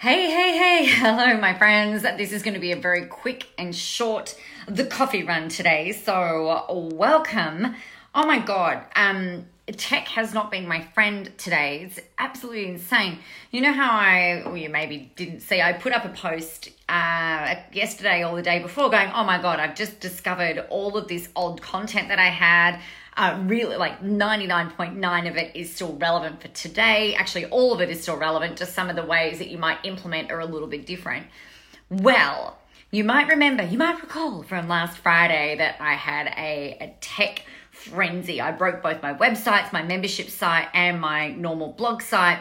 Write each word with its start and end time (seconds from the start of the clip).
Hey, 0.00 0.30
hey, 0.30 0.56
hey. 0.56 0.86
Hello, 1.00 1.36
my 1.38 1.54
friends. 1.54 2.02
This 2.02 2.30
is 2.30 2.44
going 2.44 2.54
to 2.54 2.60
be 2.60 2.70
a 2.70 2.76
very 2.76 3.06
quick 3.06 3.48
and 3.58 3.74
short 3.74 4.36
the 4.68 4.84
coffee 4.84 5.24
run 5.24 5.48
today. 5.48 5.90
So, 5.90 6.88
welcome. 6.94 7.74
Oh 8.14 8.24
my 8.24 8.38
god. 8.38 8.84
Um 8.94 9.46
tech 9.72 10.08
has 10.08 10.32
not 10.32 10.50
been 10.50 10.66
my 10.66 10.80
friend 10.94 11.30
today. 11.36 11.82
It's 11.84 12.00
absolutely 12.18 12.68
insane. 12.68 13.18
You 13.50 13.60
know 13.60 13.72
how 13.72 13.90
I, 13.90 14.42
well, 14.46 14.56
you 14.56 14.68
maybe 14.68 15.12
didn't 15.16 15.40
see, 15.40 15.60
I 15.60 15.72
put 15.74 15.92
up 15.92 16.04
a 16.04 16.08
post 16.08 16.70
uh, 16.88 17.54
yesterday 17.72 18.24
or 18.24 18.34
the 18.36 18.42
day 18.42 18.60
before 18.60 18.90
going, 18.90 19.10
oh 19.14 19.24
my 19.24 19.40
God, 19.40 19.60
I've 19.60 19.74
just 19.74 20.00
discovered 20.00 20.64
all 20.70 20.96
of 20.96 21.08
this 21.08 21.28
old 21.36 21.60
content 21.60 22.08
that 22.08 22.18
I 22.18 22.28
had. 22.28 22.80
Uh, 23.16 23.42
really, 23.46 23.76
like 23.76 24.00
99.9 24.00 25.28
of 25.28 25.36
it 25.36 25.54
is 25.54 25.74
still 25.74 25.96
relevant 25.96 26.40
for 26.40 26.48
today. 26.48 27.14
Actually, 27.16 27.46
all 27.46 27.74
of 27.74 27.80
it 27.80 27.90
is 27.90 28.00
still 28.00 28.16
relevant, 28.16 28.56
just 28.56 28.74
some 28.74 28.88
of 28.88 28.96
the 28.96 29.04
ways 29.04 29.38
that 29.38 29.48
you 29.48 29.58
might 29.58 29.78
implement 29.84 30.30
are 30.30 30.40
a 30.40 30.46
little 30.46 30.68
bit 30.68 30.86
different. 30.86 31.26
Well, 31.90 32.56
you 32.90 33.04
might 33.04 33.28
remember, 33.28 33.64
you 33.64 33.76
might 33.76 34.00
recall 34.00 34.42
from 34.44 34.68
last 34.68 34.98
Friday 34.98 35.56
that 35.58 35.76
I 35.78 35.94
had 35.94 36.28
a, 36.28 36.78
a 36.80 36.96
tech 37.00 37.42
frenzy. 37.78 38.40
I 38.40 38.52
broke 38.52 38.82
both 38.82 39.02
my 39.02 39.14
websites, 39.14 39.72
my 39.72 39.82
membership 39.82 40.28
site, 40.28 40.68
and 40.74 41.00
my 41.00 41.30
normal 41.30 41.72
blog 41.72 42.02
site, 42.02 42.40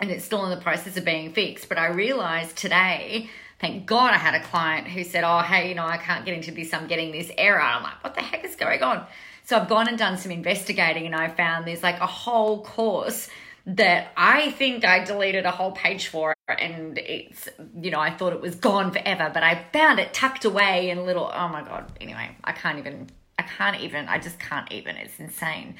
and 0.00 0.10
it's 0.10 0.24
still 0.24 0.44
in 0.44 0.50
the 0.50 0.62
process 0.62 0.96
of 0.96 1.04
being 1.04 1.32
fixed. 1.32 1.68
But 1.68 1.78
I 1.78 1.86
realized 1.88 2.56
today, 2.56 3.28
thank 3.60 3.86
God 3.86 4.12
I 4.12 4.18
had 4.18 4.34
a 4.34 4.42
client 4.42 4.88
who 4.88 5.04
said, 5.04 5.24
Oh, 5.24 5.40
hey, 5.40 5.68
you 5.68 5.74
know, 5.74 5.86
I 5.86 5.96
can't 5.96 6.24
get 6.24 6.34
into 6.34 6.50
this, 6.50 6.72
I'm 6.72 6.86
getting 6.86 7.12
this 7.12 7.30
error. 7.38 7.60
I'm 7.60 7.82
like, 7.82 8.02
What 8.04 8.14
the 8.14 8.22
heck 8.22 8.44
is 8.44 8.56
going 8.56 8.82
on? 8.82 9.06
So 9.44 9.58
I've 9.58 9.68
gone 9.68 9.88
and 9.88 9.98
done 9.98 10.18
some 10.18 10.30
investigating, 10.30 11.06
and 11.06 11.14
I 11.14 11.28
found 11.28 11.66
there's 11.66 11.82
like 11.82 12.00
a 12.00 12.06
whole 12.06 12.62
course 12.62 13.28
that 13.66 14.12
I 14.16 14.50
think 14.52 14.84
I 14.84 15.04
deleted 15.04 15.46
a 15.46 15.50
whole 15.50 15.72
page 15.72 16.08
for 16.08 16.34
and 16.48 16.98
it's 16.98 17.48
you 17.80 17.90
know 17.90 18.00
I 18.00 18.10
thought 18.10 18.32
it 18.32 18.40
was 18.40 18.56
gone 18.56 18.90
forever 18.90 19.30
but 19.32 19.44
I 19.44 19.66
found 19.72 20.00
it 20.00 20.12
tucked 20.12 20.44
away 20.44 20.90
in 20.90 20.98
a 20.98 21.04
little 21.04 21.30
oh 21.32 21.48
my 21.48 21.62
god 21.62 21.92
anyway 22.00 22.36
I 22.42 22.52
can't 22.52 22.78
even 22.78 23.08
I 23.38 23.42
can't 23.42 23.80
even, 23.80 24.08
I 24.08 24.18
just 24.18 24.38
can't 24.38 24.70
even. 24.72 24.96
It's 24.96 25.18
insane. 25.18 25.76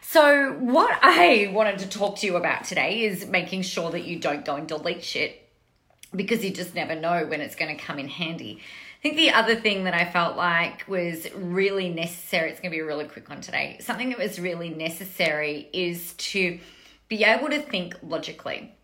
So, 0.00 0.52
what 0.54 0.98
I 1.02 1.50
wanted 1.52 1.80
to 1.80 1.88
talk 1.88 2.18
to 2.20 2.26
you 2.26 2.36
about 2.36 2.64
today 2.64 3.02
is 3.02 3.26
making 3.26 3.62
sure 3.62 3.90
that 3.90 4.04
you 4.04 4.18
don't 4.18 4.44
go 4.44 4.56
and 4.56 4.66
delete 4.66 5.04
shit 5.04 5.48
because 6.14 6.44
you 6.44 6.50
just 6.50 6.74
never 6.74 6.94
know 6.94 7.26
when 7.26 7.40
it's 7.40 7.54
going 7.54 7.76
to 7.76 7.82
come 7.82 7.98
in 7.98 8.08
handy. 8.08 8.60
I 8.98 9.02
think 9.02 9.16
the 9.16 9.30
other 9.30 9.54
thing 9.54 9.84
that 9.84 9.94
I 9.94 10.10
felt 10.10 10.36
like 10.36 10.88
was 10.88 11.30
really 11.34 11.88
necessary, 11.88 12.50
it's 12.50 12.60
going 12.60 12.70
to 12.70 12.76
be 12.76 12.80
a 12.80 12.86
really 12.86 13.04
quick 13.04 13.28
one 13.28 13.40
today. 13.40 13.76
Something 13.80 14.08
that 14.10 14.18
was 14.18 14.40
really 14.40 14.70
necessary 14.70 15.68
is 15.72 16.14
to 16.14 16.58
be 17.08 17.24
able 17.24 17.48
to 17.50 17.60
think 17.60 17.94
logically. 18.02 18.74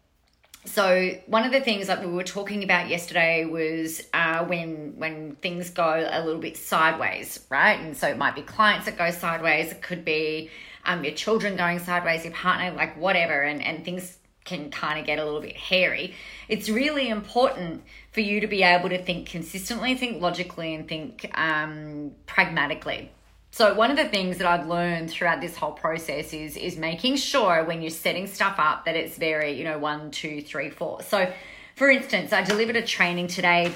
So 0.67 1.11
one 1.27 1.45
of 1.45 1.53
the 1.53 1.61
things 1.61 1.89
that 1.89 2.01
we 2.01 2.11
were 2.11 2.25
talking 2.25 2.65
about 2.65 2.89
yesterday 2.89 3.45
was 3.45 4.03
uh, 4.15 4.45
when 4.45 4.95
when 4.97 5.37
things 5.37 5.71
go 5.71 6.09
a 6.11 6.25
little 6.25 6.41
bit 6.41 6.57
sideways, 6.57 7.41
right? 7.51 7.79
And 7.79 7.97
so 7.97 8.09
it 8.09 8.17
might 8.17 8.35
be 8.35 8.43
clients 8.43 8.87
that 8.87 8.97
go 8.97 9.11
sideways. 9.11 9.73
It 9.73 9.83
could 9.83 10.05
be 10.05 10.51
um, 10.87 11.05
your 11.05 11.15
children 11.15 11.57
going 11.57 11.81
sideways, 11.81 12.25
your 12.25 12.33
partner, 12.33 12.75
like 12.77 12.97
whatever, 12.97 13.43
and 13.43 13.63
and 13.63 13.85
things 13.85 14.19
can 14.45 14.71
kind 14.71 14.99
of 14.99 15.07
get 15.07 15.19
a 15.19 15.25
little 15.25 15.41
bit 15.41 15.57
hairy. 15.57 16.15
It's 16.49 16.69
really 16.69 17.09
important 17.09 17.83
for 18.13 18.21
you 18.21 18.41
to 18.41 18.47
be 18.47 18.63
able 18.63 18.91
to 18.91 19.03
think 19.03 19.29
consistently, 19.29 19.95
think 19.95 20.21
logically, 20.21 20.75
and 20.75 20.87
think 20.87 21.31
um, 21.35 22.13
pragmatically. 22.27 23.11
So 23.55 23.73
one 23.73 23.93
of 23.93 23.97
the 23.97 24.09
things 24.09 24.39
that 24.39 24.49
I've 24.49 24.67
learned 24.67 25.09
throughout 25.09 25.41
this 25.41 25.57
whole 25.57 25.71
process 25.71 26.33
is 26.33 26.57
is 26.57 26.77
making 26.77 27.15
sure 27.15 27.63
when 27.63 27.83
you're 27.83 27.91
setting 27.93 28.27
stuff 28.27 28.57
up 28.59 28.85
that 28.87 28.97
it's 28.97 29.17
very, 29.17 29.53
you 29.53 29.63
know, 29.63 29.79
one, 29.79 30.11
two, 30.11 30.43
three, 30.43 30.71
four. 30.71 31.03
So 31.03 31.33
for 31.77 31.89
instance, 31.89 32.33
I 32.33 32.43
delivered 32.43 32.75
a 32.75 32.83
training 32.83 33.29
today 33.29 33.73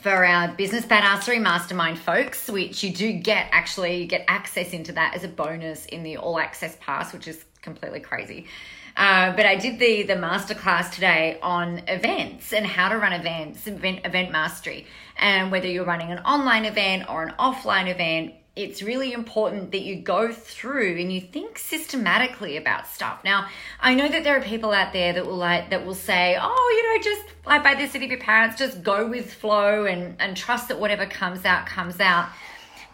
for 0.00 0.26
our 0.26 0.48
business 0.48 0.84
badassery 0.84 1.40
mastermind 1.40 1.98
folks, 1.98 2.48
which 2.48 2.84
you 2.84 2.92
do 2.92 3.10
get 3.14 3.48
actually 3.52 4.04
get 4.04 4.26
access 4.28 4.74
into 4.74 4.92
that 4.92 5.14
as 5.14 5.24
a 5.24 5.28
bonus 5.28 5.86
in 5.86 6.02
the 6.02 6.18
all 6.18 6.38
access 6.38 6.76
pass, 6.78 7.14
which 7.14 7.26
is 7.26 7.42
completely 7.62 8.00
crazy. 8.00 8.48
Uh, 8.98 9.34
but 9.34 9.46
I 9.46 9.56
did 9.56 9.78
the 9.78 10.02
the 10.02 10.16
masterclass 10.16 10.90
today 10.90 11.38
on 11.42 11.78
events 11.88 12.52
and 12.52 12.66
how 12.66 12.90
to 12.90 12.98
run 12.98 13.14
events, 13.14 13.66
event 13.66 14.04
event 14.04 14.30
mastery, 14.30 14.86
and 15.16 15.50
whether 15.50 15.68
you're 15.68 15.86
running 15.86 16.12
an 16.12 16.18
online 16.18 16.66
event 16.66 17.08
or 17.08 17.22
an 17.22 17.32
offline 17.38 17.88
event 17.88 18.34
it's 18.62 18.82
really 18.82 19.12
important 19.12 19.72
that 19.72 19.80
you 19.80 19.96
go 19.96 20.32
through 20.32 20.98
and 20.98 21.12
you 21.12 21.20
think 21.20 21.58
systematically 21.58 22.56
about 22.56 22.86
stuff. 22.86 23.22
Now, 23.24 23.48
I 23.80 23.94
know 23.94 24.08
that 24.08 24.24
there 24.24 24.36
are 24.36 24.42
people 24.42 24.72
out 24.72 24.92
there 24.92 25.12
that 25.12 25.26
will 25.26 25.36
like 25.36 25.70
that 25.70 25.84
will 25.84 25.94
say, 25.94 26.36
"Oh, 26.40 26.76
you 26.76 26.96
know, 26.96 27.02
just 27.02 27.34
like 27.46 27.62
by 27.62 27.74
the 27.74 27.86
city 27.86 28.04
of 28.06 28.10
your 28.10 28.20
parents, 28.20 28.56
just 28.58 28.82
go 28.82 29.06
with 29.06 29.32
flow 29.32 29.84
and 29.84 30.16
and 30.18 30.36
trust 30.36 30.68
that 30.68 30.78
whatever 30.78 31.06
comes 31.06 31.44
out 31.44 31.66
comes 31.66 32.00
out." 32.00 32.28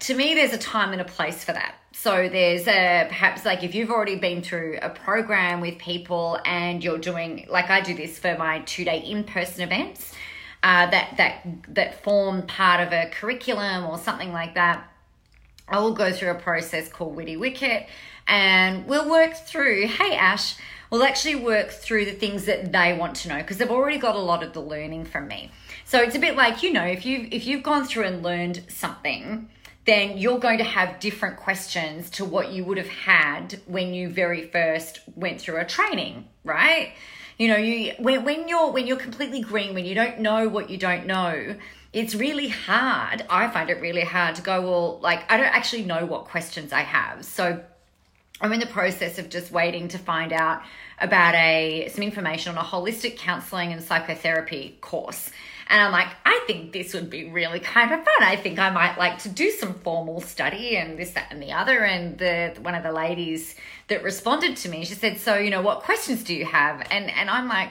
To 0.01 0.15
me, 0.15 0.35
there's 0.35 0.53
a 0.53 0.59
time 0.59 0.93
and 0.93 1.01
a 1.01 1.05
place 1.05 1.43
for 1.45 1.53
that. 1.53 1.75
So 1.93 2.29
there's 2.29 2.69
a 2.69 3.07
perhaps 3.09 3.45
like 3.45 3.65
if 3.65 3.75
you've 3.75 3.91
already 3.91 4.17
been 4.17 4.43
through 4.43 4.79
a 4.83 4.91
program 4.91 5.61
with 5.61 5.79
people 5.79 6.39
and 6.45 6.85
you're 6.85 6.99
doing 6.99 7.47
like 7.49 7.71
I 7.71 7.81
do 7.81 7.95
this 7.95 8.19
for 8.19 8.37
my 8.37 8.61
two 8.61 8.85
day 8.85 8.99
in 8.99 9.25
person 9.25 9.63
events 9.63 10.13
uh, 10.63 10.91
that 10.91 11.17
that 11.17 11.47
that 11.69 12.03
form 12.03 12.47
part 12.47 12.81
of 12.87 12.93
a 12.93 13.09
curriculum 13.11 13.87
or 13.87 13.99
something 13.99 14.33
like 14.33 14.55
that 14.55 14.87
I 15.69 15.81
will 15.81 15.93
go 15.93 16.13
through 16.13 16.31
a 16.31 16.37
process 16.37 16.89
called 16.89 17.17
Witty 17.17 17.37
Wicket 17.37 17.89
and 18.27 18.87
we'll 18.87 19.09
work 19.11 19.35
through, 19.35 19.87
hey 19.87 20.15
Ash, 20.17 20.57
we'll 20.91 21.03
actually 21.03 21.37
work 21.37 21.71
through 21.71 22.05
the 22.05 22.13
things 22.13 22.45
that 22.45 22.73
they 22.73 22.97
want 22.97 23.17
to 23.17 23.29
know 23.29 23.39
because 23.39 23.59
they've 23.59 23.71
already 23.71 23.99
got 23.99 24.15
a 24.15 24.21
lot 24.21 24.43
of 24.43 24.53
the 24.53 24.61
learning 24.61 25.05
from 25.05 25.29
me. 25.29 25.51
So 25.85 26.01
it's 26.01 26.17
a 26.17 26.19
bit 26.19 26.37
like, 26.37 26.63
you 26.63 26.73
know, 26.73 26.85
if 26.85 27.05
you've 27.05 27.33
if 27.33 27.47
you've 27.47 27.63
gone 27.63 27.85
through 27.85 28.05
and 28.05 28.23
learned 28.23 28.63
something, 28.69 29.49
then 29.87 30.19
you're 30.19 30.39
going 30.39 30.59
to 30.59 30.65
have 30.65 30.99
different 31.01 31.37
questions 31.37 32.11
to 32.11 32.25
what 32.25 32.51
you 32.51 32.65
would 32.65 32.79
have 32.79 32.89
had 32.89 33.61
when 33.67 33.95
you 33.95 34.09
very 34.09 34.49
first 34.49 35.01
went 35.15 35.41
through 35.41 35.61
a 35.61 35.65
training, 35.65 36.29
right? 36.45 36.93
You 37.39 37.49
know, 37.49 37.57
you 37.57 37.93
when, 37.99 38.25
when 38.25 38.49
you're 38.49 38.71
when 38.71 38.87
you're 38.87 38.97
completely 38.97 39.41
green, 39.41 39.75
when 39.75 39.85
you 39.85 39.95
don't 39.95 40.21
know 40.21 40.49
what 40.49 40.71
you 40.71 40.79
don't 40.79 41.07
know, 41.07 41.55
it's 41.93 42.15
really 42.15 42.49
hard. 42.49 43.25
I 43.31 43.49
find 43.49 43.71
it 43.71 43.81
really 43.81 44.03
hard 44.03 44.37
to 44.37 44.43
go, 44.43 44.61
well, 44.63 44.99
like, 45.01 45.31
I 45.31 45.37
don't 45.37 45.47
actually 45.47 45.85
know 45.85 46.05
what 46.05 46.27
questions 46.27 46.73
I 46.73 46.81
have. 46.81 47.25
So 47.25 47.63
I'm 48.41 48.53
in 48.53 48.61
the 48.61 48.67
process 48.67 49.19
of 49.19 49.31
just 49.31 49.51
waiting 49.51 49.89
to 49.89 49.99
find 49.99 50.33
out 50.33 50.63
about 50.99 51.35
a 51.35 51.89
some 51.93 52.03
information 52.03 52.57
on 52.57 52.65
a 52.65 52.67
holistic 52.67 53.17
counseling 53.17 53.73
and 53.73 53.83
psychotherapy 53.83 54.77
course. 54.81 55.31
And 55.69 55.83
I'm 55.83 55.91
like, 55.91 56.09
I 56.25 56.45
think 56.47 56.73
this 56.73 56.95
would 56.95 57.11
be 57.11 57.29
really 57.29 57.59
kind 57.59 57.93
of 57.93 58.05
fun. 58.05 58.23
I 58.23 58.37
think 58.37 58.59
I 58.59 58.71
might 58.71 58.99
like 58.99 59.19
to 59.21 59.29
do 59.29 59.51
some 59.51 59.75
formal 59.75 60.21
study 60.21 60.77
and 60.77 60.97
this, 60.99 61.11
that, 61.13 61.29
and 61.33 61.43
the 61.43 61.53
other. 61.53 61.85
And 61.85 62.19
the 62.19 62.55
one 62.61 62.75
of 62.75 62.83
the 62.83 62.93
ladies 62.93 63.57
that 63.89 64.03
responded 64.03 64.57
to 64.59 64.69
me, 64.69 64.85
she 64.85 64.95
said, 64.95 65.19
"So, 65.19 65.37
you 65.37 65.51
know, 65.51 65.63
what 65.63 65.81
questions 65.81 66.23
do 66.23 66.35
you 66.35 66.45
have?" 66.45 66.87
And 66.91 67.11
and 67.11 67.29
I'm 67.31 67.49
like, 67.49 67.71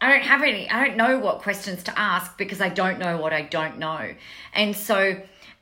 I 0.00 0.10
don't 0.10 0.22
have 0.22 0.42
any, 0.42 0.70
I 0.70 0.86
don't 0.86 0.96
know 0.96 1.18
what 1.18 1.40
questions 1.40 1.82
to 1.84 1.98
ask 1.98 2.36
because 2.38 2.60
I 2.60 2.68
don't 2.68 2.98
know 2.98 3.18
what 3.18 3.32
I 3.32 3.42
don't 3.42 3.78
know. 3.78 4.14
And 4.52 4.76
so 4.76 5.20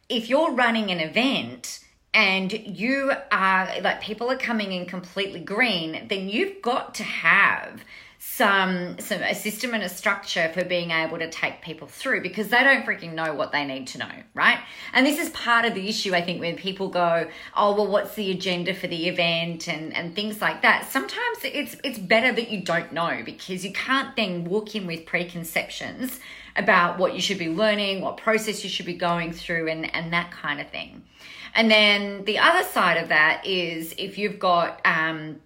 if 0.08 0.28
you're 0.28 0.52
running 0.52 0.90
an 0.90 1.00
event, 1.00 1.80
and 2.14 2.52
you 2.52 3.12
are 3.30 3.80
like 3.82 4.00
people 4.00 4.30
are 4.30 4.38
coming 4.38 4.72
in 4.72 4.86
completely 4.86 5.40
green, 5.40 6.06
then 6.08 6.28
you've 6.28 6.62
got 6.62 6.94
to 6.96 7.02
have 7.02 7.82
some 8.18 8.98
some 8.98 9.22
a 9.22 9.34
system 9.34 9.72
and 9.72 9.82
a 9.82 9.88
structure 9.88 10.50
for 10.52 10.64
being 10.64 10.90
able 10.90 11.18
to 11.18 11.30
take 11.30 11.62
people 11.62 11.86
through 11.86 12.20
because 12.22 12.48
they 12.48 12.62
don't 12.64 12.84
freaking 12.84 13.12
know 13.12 13.32
what 13.34 13.52
they 13.52 13.64
need 13.64 13.86
to 13.86 13.98
know, 13.98 14.10
right? 14.34 14.58
And 14.92 15.06
this 15.06 15.18
is 15.18 15.30
part 15.30 15.64
of 15.64 15.74
the 15.74 15.88
issue 15.88 16.14
I 16.14 16.22
think 16.22 16.40
when 16.40 16.56
people 16.56 16.88
go, 16.88 17.28
"Oh, 17.56 17.74
well 17.74 17.86
what's 17.86 18.14
the 18.14 18.30
agenda 18.30 18.74
for 18.74 18.88
the 18.88 19.08
event?" 19.08 19.68
and 19.68 19.94
and 19.94 20.14
things 20.14 20.40
like 20.40 20.62
that. 20.62 20.90
Sometimes 20.90 21.38
it's 21.44 21.76
it's 21.84 21.98
better 21.98 22.32
that 22.32 22.50
you 22.50 22.62
don't 22.62 22.92
know 22.92 23.22
because 23.24 23.64
you 23.64 23.72
can't 23.72 24.16
then 24.16 24.44
walk 24.44 24.74
in 24.74 24.86
with 24.86 25.06
preconceptions 25.06 26.18
about 26.56 26.98
what 26.98 27.14
you 27.14 27.20
should 27.20 27.38
be 27.38 27.48
learning, 27.48 28.00
what 28.00 28.16
process 28.16 28.64
you 28.64 28.70
should 28.70 28.86
be 28.86 28.94
going 28.94 29.32
through 29.32 29.68
and 29.68 29.94
and 29.94 30.12
that 30.12 30.30
kind 30.30 30.60
of 30.60 30.68
thing. 30.70 31.04
And 31.56 31.70
then 31.70 32.24
the 32.24 32.38
other 32.38 32.62
side 32.68 32.98
of 32.98 33.08
that 33.08 33.46
is 33.46 33.94
if 33.98 34.18
you've 34.18 34.38
got 34.38 34.80
um 34.84 35.40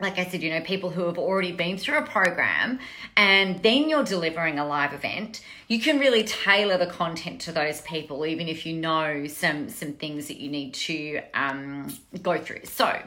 like 0.00 0.16
I 0.16 0.26
said, 0.26 0.44
you 0.44 0.50
know, 0.50 0.60
people 0.60 0.90
who 0.90 1.06
have 1.06 1.18
already 1.18 1.50
been 1.50 1.76
through 1.76 1.98
a 1.98 2.02
program 2.02 2.78
and 3.16 3.60
then 3.64 3.88
you're 3.88 4.04
delivering 4.04 4.58
a 4.58 4.64
live 4.64 4.92
event, 4.92 5.42
you 5.66 5.80
can 5.80 5.98
really 5.98 6.22
tailor 6.22 6.78
the 6.78 6.86
content 6.86 7.40
to 7.42 7.52
those 7.52 7.80
people, 7.80 8.24
even 8.24 8.46
if 8.46 8.64
you 8.64 8.74
know 8.74 9.26
some 9.26 9.68
some 9.68 9.94
things 9.94 10.28
that 10.28 10.36
you 10.36 10.50
need 10.50 10.74
to 10.74 11.20
um, 11.34 11.92
go 12.22 12.38
through. 12.38 12.64
So 12.64 13.02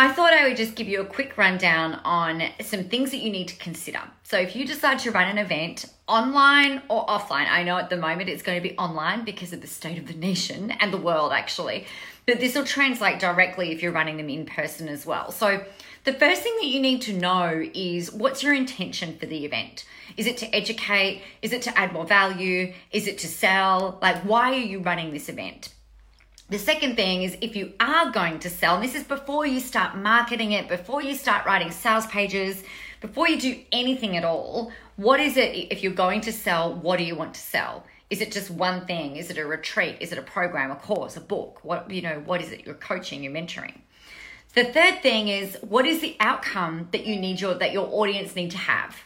I 0.00 0.12
thought 0.12 0.32
I 0.32 0.46
would 0.46 0.56
just 0.56 0.76
give 0.76 0.86
you 0.86 1.00
a 1.00 1.04
quick 1.04 1.36
rundown 1.36 1.94
on 2.04 2.40
some 2.60 2.84
things 2.84 3.10
that 3.10 3.16
you 3.16 3.32
need 3.32 3.48
to 3.48 3.56
consider. 3.56 3.98
So 4.22 4.38
if 4.38 4.54
you 4.54 4.64
decide 4.64 5.00
to 5.00 5.10
run 5.10 5.26
an 5.28 5.38
event 5.38 5.86
online 6.06 6.82
or 6.88 7.04
offline, 7.06 7.50
I 7.50 7.64
know 7.64 7.76
at 7.78 7.90
the 7.90 7.96
moment 7.96 8.28
it's 8.28 8.44
going 8.44 8.62
to 8.62 8.68
be 8.68 8.78
online 8.78 9.24
because 9.24 9.52
of 9.52 9.60
the 9.60 9.66
state 9.66 9.98
of 9.98 10.06
the 10.06 10.14
nation 10.14 10.70
and 10.78 10.92
the 10.92 10.98
world 10.98 11.32
actually, 11.32 11.84
but 12.26 12.38
this 12.38 12.54
will 12.54 12.64
translate 12.64 13.18
directly 13.18 13.72
if 13.72 13.82
you're 13.82 13.90
running 13.90 14.18
them 14.18 14.28
in 14.28 14.46
person 14.46 14.86
as 14.86 15.04
well. 15.04 15.32
So 15.32 15.64
The 16.04 16.12
first 16.12 16.42
thing 16.42 16.54
that 16.60 16.68
you 16.68 16.78
need 16.78 17.02
to 17.02 17.12
know 17.12 17.68
is 17.74 18.12
what's 18.12 18.40
your 18.40 18.54
intention 18.54 19.18
for 19.18 19.26
the 19.26 19.44
event? 19.44 19.84
Is 20.16 20.28
it 20.28 20.36
to 20.38 20.54
educate? 20.54 21.22
Is 21.42 21.52
it 21.52 21.62
to 21.62 21.76
add 21.76 21.92
more 21.92 22.06
value? 22.06 22.72
Is 22.92 23.08
it 23.08 23.18
to 23.18 23.26
sell? 23.26 23.98
Like, 24.00 24.22
why 24.22 24.52
are 24.52 24.60
you 24.60 24.78
running 24.78 25.12
this 25.12 25.28
event? 25.28 25.74
The 26.50 26.58
second 26.58 26.96
thing 26.96 27.24
is 27.24 27.36
if 27.42 27.54
you 27.56 27.74
are 27.78 28.10
going 28.10 28.38
to 28.38 28.48
sell, 28.48 28.76
and 28.76 28.84
this 28.84 28.94
is 28.94 29.04
before 29.04 29.46
you 29.46 29.60
start 29.60 29.98
marketing 29.98 30.52
it, 30.52 30.66
before 30.66 31.02
you 31.02 31.14
start 31.14 31.44
writing 31.44 31.70
sales 31.70 32.06
pages, 32.06 32.62
before 33.02 33.28
you 33.28 33.38
do 33.38 33.60
anything 33.70 34.16
at 34.16 34.24
all, 34.24 34.72
what 34.96 35.20
is 35.20 35.36
it 35.36 35.54
if 35.70 35.82
you're 35.82 35.92
going 35.92 36.22
to 36.22 36.32
sell? 36.32 36.72
What 36.72 36.98
do 36.98 37.04
you 37.04 37.14
want 37.14 37.34
to 37.34 37.40
sell? 37.40 37.84
Is 38.08 38.22
it 38.22 38.32
just 38.32 38.50
one 38.50 38.86
thing? 38.86 39.16
Is 39.16 39.28
it 39.28 39.36
a 39.36 39.44
retreat? 39.44 39.98
Is 40.00 40.10
it 40.10 40.16
a 40.16 40.22
program, 40.22 40.70
a 40.70 40.76
course, 40.76 41.18
a 41.18 41.20
book? 41.20 41.60
What 41.62 41.90
you 41.90 42.00
know, 42.00 42.22
what 42.24 42.40
is 42.40 42.50
it? 42.50 42.64
You're 42.64 42.74
coaching, 42.76 43.22
you're 43.22 43.32
mentoring. 43.32 43.80
The 44.54 44.64
third 44.64 45.02
thing 45.02 45.28
is 45.28 45.58
what 45.60 45.84
is 45.84 46.00
the 46.00 46.16
outcome 46.18 46.88
that 46.92 47.04
you 47.04 47.16
need 47.16 47.42
your 47.42 47.54
that 47.56 47.72
your 47.72 47.86
audience 47.92 48.34
need 48.34 48.52
to 48.52 48.58
have? 48.58 48.96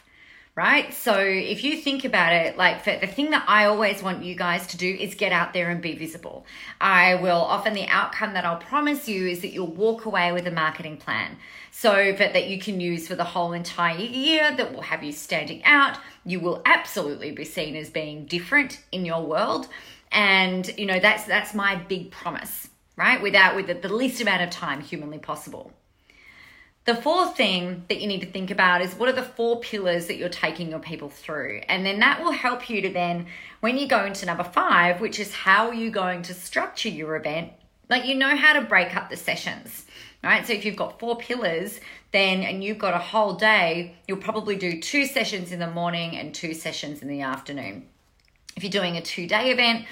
Right? 0.55 0.93
So 0.93 1.17
if 1.17 1.63
you 1.63 1.77
think 1.77 2.05
about 2.05 2.31
it, 2.31 2.57
like 2.57 2.83
the 2.85 3.07
thing 3.07 3.31
that 3.31 3.43
I 3.47 3.65
always 3.65 4.03
want 4.03 4.23
you 4.23 4.35
guys 4.35 4.67
to 4.67 4.77
do 4.77 4.87
is 4.87 5.15
get 5.15 5.31
out 5.31 5.51
there 5.51 5.71
and 5.71 5.81
be 5.81 5.95
visible. 5.95 6.45
I 6.79 7.15
will 7.15 7.41
often 7.41 7.73
the 7.73 7.87
outcome 7.87 8.33
that 8.33 8.45
I'll 8.45 8.57
promise 8.57 9.09
you 9.09 9.27
is 9.27 9.41
that 9.41 9.51
you'll 9.51 9.73
walk 9.73 10.05
away 10.05 10.31
with 10.31 10.45
a 10.45 10.51
marketing 10.51 10.97
plan. 10.97 11.37
So 11.71 12.13
that, 12.19 12.33
that 12.33 12.49
you 12.49 12.59
can 12.59 12.79
use 12.79 13.07
for 13.07 13.15
the 13.15 13.23
whole 13.23 13.51
entire 13.53 13.97
year 13.97 14.55
that 14.55 14.73
will 14.73 14.83
have 14.83 15.03
you 15.03 15.11
standing 15.11 15.63
out. 15.63 15.97
You 16.23 16.39
will 16.39 16.61
absolutely 16.65 17.31
be 17.31 17.45
seen 17.45 17.75
as 17.75 17.89
being 17.89 18.25
different 18.25 18.79
in 18.91 19.05
your 19.05 19.25
world. 19.25 19.67
And 20.11 20.71
you 20.77 20.85
know, 20.85 20.99
that's 20.99 21.23
that's 21.23 21.55
my 21.55 21.75
big 21.75 22.11
promise, 22.11 22.69
right? 22.95 23.19
Without 23.19 23.55
with 23.55 23.81
the 23.81 23.91
least 23.91 24.21
amount 24.21 24.43
of 24.43 24.51
time 24.51 24.81
humanly 24.81 25.17
possible. 25.17 25.73
The 26.85 26.95
fourth 26.95 27.37
thing 27.37 27.85
that 27.87 28.01
you 28.01 28.07
need 28.07 28.19
to 28.21 28.27
think 28.29 28.51
about 28.51 28.81
is 28.81 28.93
what 28.93 29.07
are 29.07 29.13
the 29.13 29.23
four 29.23 29.61
pillars 29.61 30.07
that 30.07 30.17
you're 30.17 30.27
taking 30.27 30.69
your 30.69 30.79
people 30.79 31.09
through? 31.09 31.61
And 31.69 31.85
then 31.85 31.99
that 31.99 32.21
will 32.21 32.33
help 32.33 32.69
you 32.69 32.81
to 32.81 32.89
then, 32.89 33.27
when 33.61 33.77
you 33.77 33.87
go 33.87 34.03
into 34.03 34.25
number 34.25 34.43
five, 34.43 34.99
which 34.99 35.17
is 35.17 35.33
how 35.33 35.69
are 35.69 35.73
you 35.73 35.89
going 35.89 36.23
to 36.23 36.33
structure 36.33 36.89
your 36.89 37.15
event, 37.15 37.53
like 37.89 38.05
you 38.05 38.15
know 38.15 38.35
how 38.35 38.51
to 38.51 38.61
break 38.61 38.97
up 38.97 39.09
the 39.09 39.15
sessions, 39.15 39.85
right? 40.21 40.45
So 40.45 40.51
if 40.51 40.65
you've 40.65 40.75
got 40.75 40.99
four 40.99 41.17
pillars, 41.17 41.79
then 42.11 42.41
and 42.41 42.61
you've 42.61 42.79
got 42.79 42.93
a 42.93 42.99
whole 42.99 43.35
day, 43.35 43.95
you'll 44.05 44.17
probably 44.17 44.57
do 44.57 44.81
two 44.81 45.05
sessions 45.05 45.53
in 45.53 45.59
the 45.59 45.69
morning 45.69 46.17
and 46.17 46.35
two 46.35 46.53
sessions 46.53 47.01
in 47.01 47.07
the 47.07 47.21
afternoon. 47.21 47.87
If 48.57 48.63
you're 48.63 48.71
doing 48.71 48.97
a 48.97 49.01
two 49.01 49.25
day 49.25 49.51
event, 49.51 49.85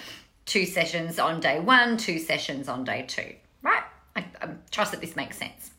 two 0.46 0.66
sessions 0.66 1.20
on 1.20 1.40
day 1.40 1.62
one, 1.62 1.96
two 1.96 2.20
sessions 2.20 2.68
on 2.68 2.84
day 2.84 3.06
two, 3.08 3.34
right? 3.62 3.84
I, 4.14 4.26
I 4.42 4.50
trust 4.72 4.92
that 4.92 5.00
this 5.00 5.16
makes 5.16 5.38
sense. 5.38 5.71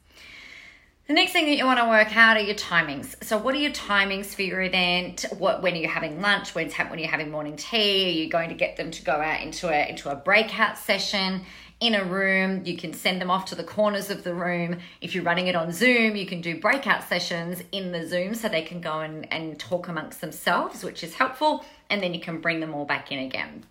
The 1.09 1.15
next 1.15 1.33
thing 1.33 1.47
that 1.47 1.57
you 1.57 1.67
want 1.67 1.81
to 1.81 1.89
work 1.89 2.17
out 2.17 2.37
are 2.37 2.43
your 2.43 2.55
timings. 2.55 3.23
So, 3.25 3.37
what 3.37 3.57
are 3.57 3.59
your 3.59 3.73
timings 3.73 4.27
for 4.27 4.43
your 4.43 4.63
event? 4.63 5.25
What 5.37 5.61
when 5.61 5.75
are 5.75 5.79
you 5.79 5.89
having 5.89 6.21
lunch? 6.21 6.55
When's 6.55 6.75
when 6.75 6.93
are 6.93 6.97
you 6.97 7.09
having 7.09 7.29
morning 7.29 7.57
tea? 7.57 8.07
Are 8.07 8.23
you 8.25 8.31
going 8.31 8.51
to 8.51 8.55
get 8.55 8.77
them 8.77 8.93
to 8.93 9.03
go 9.03 9.15
out 9.15 9.41
into 9.41 9.69
a 9.69 9.89
into 9.89 10.13
a 10.13 10.15
breakout 10.15 10.79
session 10.79 11.43
in 11.81 11.97
a 11.97 12.05
room? 12.05 12.65
You 12.65 12.77
can 12.77 12.93
send 12.93 13.21
them 13.21 13.33
off 13.33 13.47
to 13.47 13.57
the 13.57 13.65
corners 13.65 14.11
of 14.11 14.23
the 14.23 14.33
room. 14.33 14.79
If 15.01 15.17
you're 15.17 15.25
running 15.25 15.49
it 15.49 15.57
on 15.57 15.73
Zoom, 15.73 16.15
you 16.15 16.25
can 16.25 16.41
do 16.41 16.61
breakout 16.61 17.03
sessions 17.03 17.65
in 17.73 17.91
the 17.91 18.07
Zoom 18.07 18.37
so 18.37 18.49
they 18.49 18.63
can 18.63 18.81
go 18.81 19.01
and, 19.01 19.31
and 19.33 19.59
talk 19.59 19.89
amongst 19.89 20.21
themselves, 20.21 20.85
which 20.85 21.03
is 21.03 21.15
helpful. 21.15 21.65
And 21.91 22.01
then 22.01 22.15
you 22.15 22.21
can 22.21 22.41
bring 22.41 22.61
them 22.61 22.75
all 22.75 22.85
back 22.85 23.11
in 23.11 23.19
again. 23.19 23.65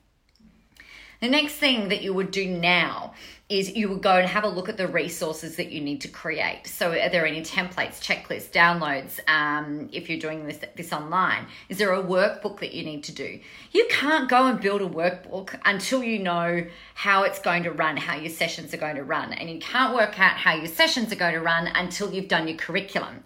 The 1.21 1.29
next 1.29 1.53
thing 1.53 1.89
that 1.89 2.01
you 2.01 2.15
would 2.15 2.31
do 2.31 2.47
now 2.47 3.13
is 3.47 3.75
you 3.75 3.89
would 3.89 4.01
go 4.01 4.15
and 4.15 4.27
have 4.27 4.44
a 4.44 4.47
look 4.47 4.69
at 4.69 4.77
the 4.77 4.88
resources 4.88 5.56
that 5.57 5.71
you 5.71 5.79
need 5.79 6.01
to 6.01 6.07
create. 6.07 6.65
So, 6.65 6.94
are 6.94 7.09
there 7.09 7.27
any 7.27 7.44
templates, 7.44 8.01
checklists, 8.01 8.50
downloads? 8.50 9.19
Um, 9.29 9.88
if 9.94 10.09
you're 10.09 10.19
doing 10.19 10.47
this 10.47 10.57
this 10.75 10.91
online, 10.91 11.45
is 11.69 11.77
there 11.77 11.94
a 11.94 12.01
workbook 12.01 12.59
that 12.62 12.73
you 12.73 12.83
need 12.83 13.03
to 13.03 13.12
do? 13.12 13.39
You 13.71 13.85
can't 13.91 14.27
go 14.27 14.47
and 14.47 14.59
build 14.59 14.81
a 14.81 14.89
workbook 14.89 15.59
until 15.63 16.01
you 16.01 16.18
know 16.18 16.65
how 16.95 17.21
it's 17.21 17.39
going 17.39 17.63
to 17.63 17.71
run, 17.71 17.97
how 17.97 18.15
your 18.15 18.31
sessions 18.31 18.74
are 18.74 18.77
going 18.77 18.95
to 18.95 19.03
run, 19.03 19.31
and 19.33 19.47
you 19.47 19.59
can't 19.59 19.94
work 19.94 20.19
out 20.19 20.38
how 20.38 20.56
your 20.56 20.65
sessions 20.65 21.12
are 21.12 21.17
going 21.17 21.35
to 21.35 21.41
run 21.41 21.67
until 21.67 22.12
you've 22.12 22.29
done 22.29 22.47
your 22.47 22.57
curriculum, 22.57 23.24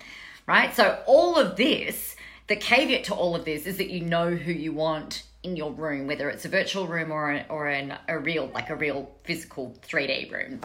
right? 0.48 0.76
So, 0.76 1.02
all 1.06 1.38
of 1.38 1.56
this, 1.56 2.18
the 2.48 2.58
caveat 2.58 3.06
to 3.06 3.16
all 3.16 3.38
of 3.38 3.46
this 3.46 3.66
is 3.66 3.78
that 3.78 3.90
you 3.90 4.02
know 4.02 4.32
who 4.32 4.52
you 4.52 4.74
want 4.74 5.24
in 5.46 5.56
your 5.56 5.72
room, 5.72 6.08
whether 6.08 6.30
it's 6.30 6.44
a 6.44 6.50
virtual 6.50 6.88
room 6.88 7.12
or 7.12 7.32
a, 7.32 7.46
or 7.50 7.68
an, 7.68 7.98
a 8.08 8.18
real 8.20 8.50
like 8.54 8.70
a 8.70 8.76
real 8.76 9.10
physical 9.24 9.76
3D 9.88 10.32
room. 10.32 10.60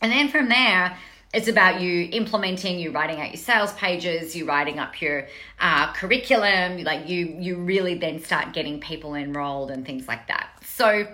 And 0.00 0.12
then 0.12 0.28
from 0.28 0.48
there, 0.48 0.96
it's 1.32 1.48
about 1.48 1.80
you 1.80 2.08
implementing, 2.12 2.78
you 2.78 2.92
writing 2.92 3.20
out 3.20 3.28
your 3.28 3.38
sales 3.38 3.72
pages, 3.72 4.36
you 4.36 4.46
writing 4.46 4.78
up 4.78 5.00
your 5.00 5.26
uh, 5.58 5.92
curriculum, 5.94 6.84
like 6.84 7.08
you 7.08 7.36
you 7.40 7.56
really 7.56 7.94
then 7.94 8.22
start 8.22 8.52
getting 8.52 8.80
people 8.80 9.14
enrolled 9.14 9.70
and 9.70 9.84
things 9.84 10.06
like 10.06 10.28
that. 10.28 10.50
So 10.64 11.08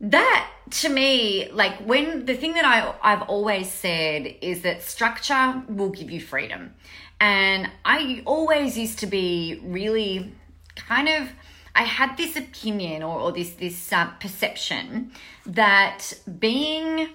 that 0.00 0.50
to 0.70 0.88
me, 0.88 1.50
like 1.52 1.78
when 1.80 2.24
the 2.24 2.34
thing 2.34 2.54
that 2.54 2.64
I 2.64 2.94
I've 3.02 3.22
always 3.28 3.70
said 3.70 4.34
is 4.40 4.62
that 4.62 4.82
structure 4.82 5.62
will 5.68 5.90
give 5.90 6.10
you 6.10 6.20
freedom. 6.20 6.74
And 7.20 7.70
I 7.84 8.22
always 8.24 8.76
used 8.76 8.98
to 9.00 9.06
be 9.06 9.60
really 9.62 10.32
kind 10.74 11.08
of 11.08 11.28
I 11.74 11.84
had 11.84 12.16
this 12.16 12.36
opinion 12.36 13.02
or, 13.02 13.18
or 13.18 13.32
this 13.32 13.50
this 13.50 13.92
uh, 13.92 14.10
perception 14.20 15.12
that 15.46 16.12
being 16.38 17.08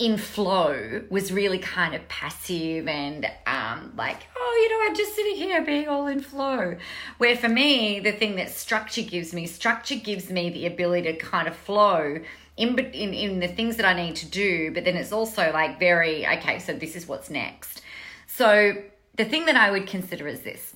in 0.00 0.16
flow 0.16 1.02
was 1.10 1.30
really 1.30 1.58
kind 1.58 1.94
of 1.94 2.08
passive 2.08 2.88
and 2.88 3.26
um, 3.46 3.92
like, 3.96 4.22
oh, 4.34 4.58
you 4.62 4.70
know, 4.70 4.88
I'm 4.88 4.96
just 4.96 5.14
sitting 5.14 5.36
here 5.36 5.62
being 5.62 5.88
all 5.88 6.06
in 6.06 6.20
flow. 6.20 6.76
Where 7.18 7.36
for 7.36 7.50
me, 7.50 8.00
the 8.00 8.12
thing 8.12 8.36
that 8.36 8.50
structure 8.50 9.02
gives 9.02 9.34
me, 9.34 9.46
structure 9.46 9.96
gives 9.96 10.30
me 10.30 10.48
the 10.48 10.66
ability 10.66 11.12
to 11.12 11.18
kind 11.18 11.46
of 11.46 11.54
flow 11.54 12.18
in, 12.56 12.78
in, 12.78 13.12
in 13.12 13.40
the 13.40 13.48
things 13.48 13.76
that 13.76 13.84
I 13.84 13.92
need 13.92 14.16
to 14.16 14.26
do, 14.26 14.72
but 14.72 14.86
then 14.86 14.96
it's 14.96 15.12
also 15.12 15.52
like 15.52 15.78
very, 15.78 16.26
okay, 16.26 16.58
so 16.58 16.72
this 16.72 16.96
is 16.96 17.06
what's 17.06 17.28
next. 17.28 17.82
So 18.26 18.82
the 19.16 19.26
thing 19.26 19.44
that 19.46 19.56
I 19.56 19.70
would 19.70 19.86
consider 19.86 20.26
is 20.26 20.40
this 20.40 20.74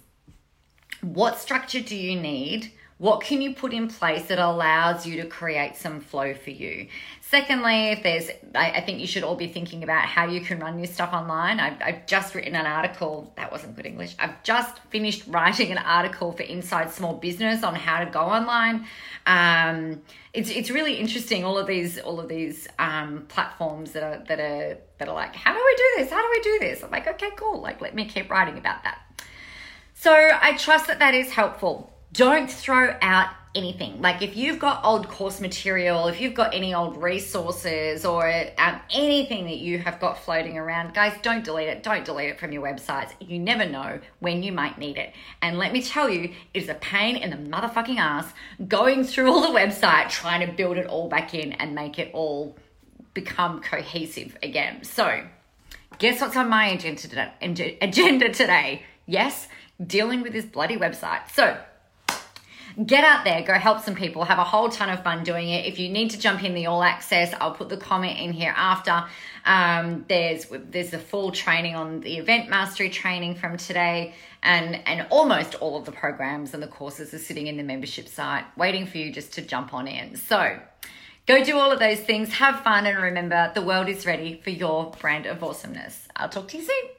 what 1.01 1.39
structure 1.39 1.81
do 1.81 1.97
you 1.97 2.19
need? 2.19 2.73
What 2.99 3.23
can 3.23 3.43
you 3.43 3.55
put 3.55 3.73
in 3.73 3.89
place 3.89 4.27
that 4.27 4.39
allows 4.39 5.05
you 5.05 5.21
to 5.21 5.29
create 5.29 5.75
some 5.77 6.01
flow 6.01 6.33
for 6.33 6.51
you? 6.51 6.87
Secondly, 7.21 7.89
if 7.89 8.05
there's, 8.05 8.31
I, 8.55 8.71
I 8.71 8.81
think 8.83 9.01
you 9.01 9.09
should 9.09 9.25
all 9.25 9.35
be 9.35 9.49
thinking 9.49 9.83
about 9.83 10.05
how 10.05 10.29
you 10.29 10.41
can 10.41 10.61
run 10.61 10.79
your 10.79 10.87
stuff 10.87 11.13
online. 11.13 11.59
I've, 11.59 11.83
I've 11.83 12.07
just 12.07 12.37
written 12.37 12.55
an 12.55 12.67
article, 12.67 13.33
that 13.37 13.51
wasn't 13.51 13.75
good 13.75 13.87
English. 13.87 14.15
I've 14.21 14.41
just 14.45 14.79
finished 14.91 15.25
writing 15.27 15.73
an 15.73 15.79
article 15.79 16.31
for 16.31 16.45
Inside 16.45 16.93
Small 16.93 17.15
Business 17.15 17.65
on 17.65 17.75
how 17.75 18.05
to 18.05 18.09
go 18.09 18.21
online. 18.21 18.87
Um, 19.27 20.03
it's 20.33 20.51
it's 20.51 20.71
really 20.71 20.95
interesting. 20.95 21.45
All 21.45 21.59
of 21.59 21.67
these 21.67 21.99
all 21.99 22.21
of 22.21 22.29
these 22.29 22.69
um, 22.79 23.25
platforms 23.29 23.93
that 23.93 24.03
are 24.03 24.25
that 24.29 24.39
are 24.39 24.79
that 24.99 25.09
are 25.09 25.15
like, 25.15 25.35
how 25.35 25.53
do 25.53 25.59
we 25.59 25.77
do 25.77 25.85
this? 25.97 26.11
How 26.11 26.21
do 26.23 26.29
we 26.31 26.41
do 26.43 26.59
this? 26.61 26.85
I'm 26.85 26.91
like, 26.91 27.09
okay, 27.09 27.31
cool. 27.37 27.61
Like, 27.61 27.81
let 27.81 27.95
me 27.95 28.05
keep 28.05 28.31
writing 28.31 28.59
about 28.59 28.85
that. 28.85 28.99
So 29.95 30.13
I 30.13 30.57
trust 30.57 30.87
that 30.89 30.99
that 30.99 31.15
is 31.15 31.33
helpful 31.33 31.94
don't 32.15 32.51
throw 32.51 32.97
out 33.03 33.29
anything. 33.55 34.01
Like 34.01 34.23
if 34.23 34.37
you've 34.37 34.59
got 34.59 34.85
old 34.85 35.09
course 35.09 35.41
material, 35.41 36.09
if 36.09 36.21
you've 36.21 36.35
got 36.35 36.55
any 36.55 36.75
old 36.75 37.01
resources 37.01 38.05
or 38.05 38.29
um, 38.59 38.81
anything 38.91 39.45
that 39.47 39.59
you 39.59 39.79
have 39.79 40.01
got 40.01 40.19
floating 40.19 40.57
around, 40.57 40.95
guys, 40.95 41.13
don't 41.23 41.45
delete 41.45 41.69
it. 41.69 41.83
Don't 41.83 42.05
delete 42.05 42.31
it 42.31 42.41
from 42.41 42.53
your 42.53 42.63
websites. 42.63 43.13
You 43.21 43.39
never 43.39 43.67
know 43.67 44.01
when 44.21 44.43
you 44.43 44.53
might 44.53 44.79
need 44.79 44.97
it. 44.97 45.13
And 45.43 45.59
let 45.59 45.73
me 45.73 45.83
tell 45.83 46.09
you, 46.09 46.33
it 46.53 46.63
is 46.63 46.69
a 46.69 46.75
pain 46.75 47.17
in 47.17 47.31
the 47.31 47.37
motherfucking 47.37 47.99
ass 47.99 48.33
going 48.67 49.05
through 49.05 49.31
all 49.31 49.41
the 49.41 49.59
website 49.59 50.09
trying 50.09 50.47
to 50.47 50.53
build 50.53 50.77
it 50.77 50.87
all 50.87 51.09
back 51.09 51.35
in 51.35 51.53
and 51.53 51.75
make 51.75 51.99
it 51.99 52.11
all 52.13 52.57
become 53.13 53.61
cohesive 53.61 54.37
again. 54.43 54.83
So, 54.83 55.25
guess 55.99 56.21
what's 56.21 56.37
on 56.37 56.49
my 56.49 56.67
agenda 56.67 57.33
agenda 57.41 58.33
today? 58.33 58.83
Yes, 59.07 59.49
dealing 59.85 60.23
with 60.23 60.33
this 60.33 60.45
bloody 60.45 60.77
website. 60.77 61.31
So, 61.33 61.57
get 62.83 63.05
out 63.05 63.25
there, 63.25 63.43
go 63.43 63.55
help 63.55 63.81
some 63.81 63.95
people, 63.95 64.25
have 64.25 64.39
a 64.39 64.45
whole 64.45 64.69
ton 64.69 64.91
of 64.91 65.03
fun 65.03 65.23
doing 65.25 65.49
it. 65.49 65.67
If 65.67 65.79
you 65.79 65.89
need 65.89 66.11
to 66.11 66.19
jump 66.19 66.43
in 66.43 66.55
the 66.55 66.67
all 66.67 66.83
access, 66.83 67.33
I'll 67.41 67.53
put 67.55 67.69
the 67.69 67.77
comment 67.77 68.19
in 68.19 68.33
here 68.33 68.55
after. 68.57 69.05
Um, 69.45 70.05
there's 70.09 70.47
there's 70.51 70.93
a 70.93 70.99
full 70.99 71.31
training 71.31 71.77
on 71.77 72.01
the 72.01 72.17
event 72.17 72.49
mastery 72.49 72.91
training 72.91 73.37
from 73.37 73.57
today, 73.57 74.15
and 74.43 74.77
and 74.87 75.07
almost 75.11 75.55
all 75.57 75.77
of 75.77 75.85
the 75.85 75.93
programs 75.93 76.55
and 76.55 76.63
the 76.63 76.69
courses 76.69 77.15
are 77.15 77.19
sitting 77.19 77.47
in 77.47 77.57
the 77.57 77.65
membership 77.65 78.09
site, 78.09 78.45
waiting 78.57 78.87
for 78.87 78.99
you 78.99 79.13
just 79.13 79.33
to 79.35 79.43
jump 79.43 79.75
on 79.75 79.87
in. 79.87 80.17
So. 80.17 80.59
Go 81.27 81.43
do 81.43 81.57
all 81.59 81.73
of 81.73 81.79
those 81.79 82.01
things, 82.01 82.35
have 82.35 82.61
fun, 82.61 82.85
and 82.85 82.99
remember 82.99 83.51
the 83.55 83.63
world 83.63 83.89
is 83.89 84.05
ready 84.05 84.43
for 84.45 84.51
your 84.51 84.91
brand 85.01 85.25
of 85.25 85.43
awesomeness. 85.43 86.07
I'll 86.15 86.29
talk 86.29 86.49
to 86.49 86.59
you 86.59 86.65
soon. 86.65 86.94